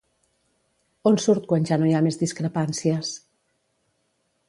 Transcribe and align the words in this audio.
On 1.09 1.19
surt 1.25 1.45
quan 1.53 1.69
ja 1.71 1.79
no 1.83 1.89
hi 1.91 1.95
ha 1.99 2.03
més 2.07 2.19
discrepàncies? 2.25 3.15